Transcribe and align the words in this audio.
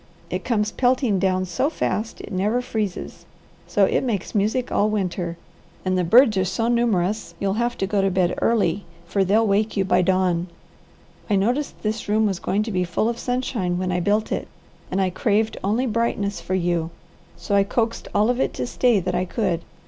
It 0.31 0.43
comes 0.43 0.71
pelting 0.71 1.19
down 1.19 1.45
so 1.45 1.69
fast 1.69 2.21
it 2.21 2.31
never 2.33 2.59
freezes, 2.59 3.27
so 3.67 3.85
it 3.85 4.03
makes 4.03 4.33
music 4.33 4.71
all 4.71 4.89
winter, 4.89 5.37
and 5.85 5.95
the 5.95 6.03
birds 6.03 6.37
are 6.37 6.43
so 6.43 6.67
numerous 6.67 7.35
you'll 7.39 7.53
have 7.61 7.77
to 7.77 7.85
go 7.85 8.01
to 8.01 8.09
bed 8.09 8.33
early 8.41 8.83
for 9.05 9.23
they'll 9.23 9.45
wake 9.45 9.77
you 9.77 9.85
by 9.85 10.01
dawn. 10.01 10.47
I 11.29 11.35
noticed 11.35 11.83
this 11.83 12.09
room 12.09 12.25
was 12.25 12.39
going 12.39 12.63
to 12.63 12.71
be 12.71 12.83
full 12.83 13.09
of 13.09 13.19
sunshine 13.19 13.77
when 13.77 13.91
I 13.91 13.99
built 13.99 14.31
it, 14.31 14.47
and 14.89 14.99
I 14.99 15.11
craved 15.11 15.57
only 15.63 15.85
brightness 15.85 16.41
for 16.41 16.55
you, 16.55 16.89
so 17.37 17.53
I 17.53 17.63
coaxed 17.63 18.07
all 18.15 18.31
of 18.31 18.39
it 18.39 18.55
to 18.55 18.65
stay 18.65 18.99
that 18.99 19.13
I 19.13 19.25
could. 19.25 19.61